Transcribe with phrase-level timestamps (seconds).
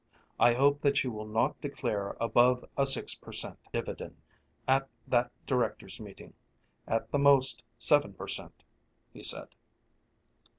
[0.39, 3.59] I hope that you will not declare above a six per cent.
[3.71, 4.19] dividend
[4.67, 6.33] at that directors' meeting;
[6.87, 8.63] at the most, seven per cent.,"
[9.13, 9.49] he said.